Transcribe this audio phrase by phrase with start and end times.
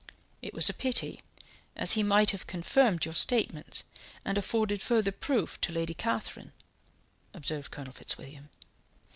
[0.41, 1.21] "It was a pity,
[1.75, 3.83] as he might have confirmed your statements,
[4.25, 6.53] and afforded further proof to Lady Catherine,"
[7.35, 8.49] observed Colonel Fitzwilliam.